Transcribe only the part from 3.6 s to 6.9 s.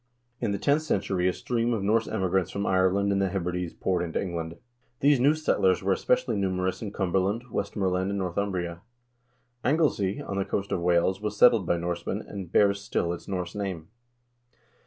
poured into England. These new settlers were especially numerous